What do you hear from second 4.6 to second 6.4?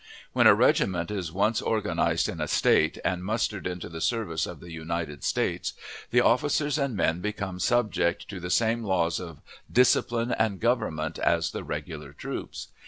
United States, the